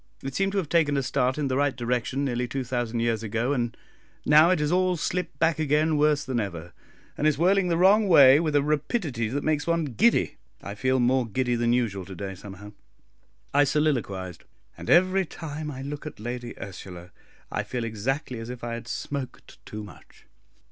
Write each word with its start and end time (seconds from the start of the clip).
It 0.23 0.33
seemed 0.33 0.51
to 0.53 0.57
have 0.57 0.67
taken 0.67 0.97
a 0.97 1.03
start 1.03 1.37
in 1.37 1.47
the 1.47 1.57
right 1.57 1.75
direction 1.75 2.25
nearly 2.25 2.47
two 2.47 2.63
thousand 2.63 3.01
years 3.01 3.21
ago, 3.21 3.53
and 3.53 3.77
now 4.25 4.49
it 4.49 4.57
has 4.57 4.71
all 4.71 4.97
slipped 4.97 5.37
back 5.37 5.59
again 5.59 5.95
worse 5.95 6.23
than 6.25 6.39
ever, 6.39 6.73
and 7.15 7.27
is 7.27 7.37
whirling 7.37 7.67
the 7.67 7.77
wrong 7.77 8.07
way 8.07 8.39
with 8.39 8.55
a 8.55 8.63
rapidity 8.63 9.27
that 9.27 9.43
makes 9.43 9.67
one 9.67 9.85
giddy. 9.85 10.37
I 10.59 10.73
feel 10.73 10.99
more 10.99 11.27
giddy 11.27 11.53
than 11.53 11.71
usual 11.71 12.05
to 12.05 12.15
day, 12.15 12.33
somehow," 12.33 12.71
I 13.53 13.63
soliloquised; 13.63 14.43
"and 14.75 14.89
every 14.89 15.23
time 15.23 15.69
I 15.69 15.83
look 15.83 16.07
at 16.07 16.19
Lady 16.19 16.59
Ursula, 16.59 17.11
I 17.51 17.61
feel 17.61 17.83
exactly 17.83 18.39
as 18.39 18.49
if 18.49 18.63
I 18.63 18.73
had 18.73 18.87
smoked 18.87 19.63
too 19.67 19.83
much. 19.83 20.25